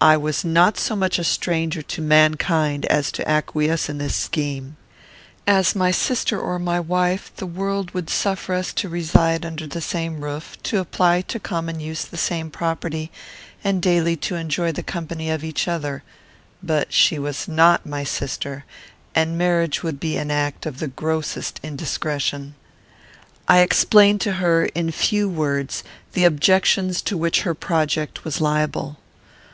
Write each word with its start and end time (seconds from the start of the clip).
No. 0.00 0.06
I 0.06 0.16
was 0.16 0.44
not 0.44 0.78
so 0.78 0.94
much 0.94 1.18
a 1.18 1.24
stranger 1.24 1.82
to 1.82 2.00
mankind 2.00 2.86
as 2.86 3.10
to 3.10 3.28
acquiesce 3.28 3.88
in 3.88 3.98
this 3.98 4.14
scheme. 4.14 4.76
As 5.44 5.74
my 5.74 5.90
sister 5.90 6.40
or 6.40 6.60
my 6.60 6.78
wife, 6.78 7.32
the 7.34 7.46
world 7.46 7.90
would 7.94 8.08
suffer 8.08 8.54
us 8.54 8.72
to 8.74 8.88
reside 8.88 9.44
under 9.44 9.66
the 9.66 9.80
same 9.80 10.22
roof; 10.22 10.56
to 10.62 10.78
apply 10.78 11.22
to 11.22 11.40
common 11.40 11.80
use 11.80 12.04
the 12.04 12.16
same 12.16 12.48
property; 12.48 13.10
and 13.64 13.82
daily 13.82 14.14
to 14.18 14.36
enjoy 14.36 14.70
the 14.70 14.84
company 14.84 15.30
of 15.30 15.42
each 15.42 15.66
other; 15.66 16.04
but 16.62 16.92
she 16.92 17.18
was 17.18 17.48
not 17.48 17.84
my 17.84 18.04
sister, 18.04 18.64
and 19.16 19.36
marriage 19.36 19.82
would 19.82 19.98
be 19.98 20.16
an 20.16 20.30
act 20.30 20.64
of 20.64 20.78
the 20.78 20.86
grossest 20.86 21.58
indiscretion. 21.64 22.54
I 23.48 23.62
explained 23.62 24.20
to 24.20 24.34
her, 24.34 24.66
in 24.66 24.92
few 24.92 25.28
words, 25.28 25.82
the 26.12 26.22
objections 26.22 27.02
to 27.02 27.18
which 27.18 27.40
her 27.40 27.54
project 27.56 28.24
was 28.24 28.40
liable. 28.40 28.98